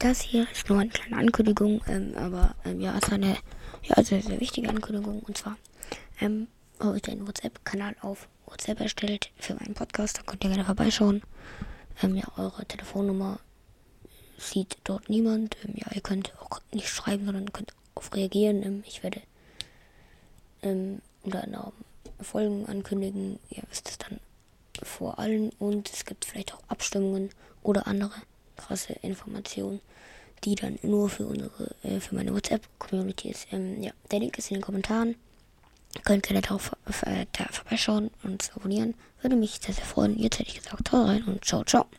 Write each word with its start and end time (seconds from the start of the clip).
Das 0.00 0.22
hier 0.22 0.50
ist 0.50 0.66
nur 0.70 0.78
eine 0.78 0.88
kleine 0.88 1.18
Ankündigung, 1.18 1.82
ähm, 1.86 2.14
aber 2.16 2.54
ähm, 2.64 2.80
ja, 2.80 2.96
es 2.96 3.02
ist 3.02 3.12
eine 3.12 3.36
ja, 3.82 4.02
sehr, 4.02 4.22
sehr 4.22 4.40
wichtige 4.40 4.70
Ankündigung. 4.70 5.20
Und 5.20 5.36
zwar 5.36 5.58
ähm, 6.22 6.48
habe 6.80 6.96
ich 6.96 7.06
einen 7.06 7.28
WhatsApp-Kanal 7.28 7.96
auf 8.00 8.26
WhatsApp 8.46 8.80
erstellt 8.80 9.30
für 9.36 9.56
meinen 9.56 9.74
Podcast. 9.74 10.16
Da 10.16 10.22
könnt 10.22 10.42
ihr 10.42 10.48
gerne 10.48 10.64
vorbeischauen. 10.64 11.20
Ähm, 12.02 12.16
ja, 12.16 12.24
eure 12.38 12.64
Telefonnummer 12.64 13.40
sieht 14.38 14.78
dort 14.84 15.10
niemand. 15.10 15.58
Ähm, 15.66 15.74
ja, 15.76 15.88
ihr 15.94 16.00
könnt 16.00 16.32
auch 16.40 16.60
nicht 16.72 16.88
schreiben, 16.88 17.26
sondern 17.26 17.52
könnt 17.52 17.74
auf 17.94 18.14
reagieren. 18.14 18.62
Ähm, 18.62 18.82
ich 18.86 19.02
werde 19.02 19.20
ähm, 20.62 21.02
unter 21.24 21.44
anderem 21.44 21.72
Folgen 22.22 22.64
ankündigen. 22.64 23.38
Ihr 23.50 23.64
wisst 23.68 23.90
es 23.90 23.98
dann 23.98 24.18
vor 24.82 25.18
allen 25.18 25.50
und 25.58 25.92
es 25.92 26.06
gibt 26.06 26.24
vielleicht 26.24 26.54
auch 26.54 26.62
Abstimmungen 26.68 27.28
oder 27.62 27.86
andere 27.86 28.14
krasse 28.60 28.94
Informationen, 29.02 29.80
die 30.44 30.54
dann 30.54 30.78
nur 30.82 31.08
für 31.08 31.26
unsere, 31.26 31.74
äh, 31.82 32.00
für 32.00 32.14
meine 32.14 32.34
WhatsApp-Community 32.34 33.30
ist. 33.30 33.46
Ähm, 33.52 33.82
ja, 33.82 33.92
der 34.10 34.20
Link 34.20 34.38
ist 34.38 34.50
in 34.50 34.56
den 34.56 34.62
Kommentaren. 34.62 35.16
Könnt 36.04 36.22
gerne 36.22 36.40
darauf 36.40 36.72
äh, 37.04 37.26
da 37.32 37.44
vorbeischauen 37.50 38.10
und 38.22 38.50
abonnieren. 38.54 38.94
Würde 39.22 39.36
mich 39.36 39.58
sehr, 39.60 39.74
sehr 39.74 39.84
freuen. 39.84 40.18
Jetzt 40.18 40.38
hätte 40.38 40.50
ich 40.50 40.62
gesagt, 40.62 40.92
hau 40.92 41.04
rein 41.04 41.24
und 41.24 41.44
ciao, 41.44 41.64
ciao. 41.64 41.90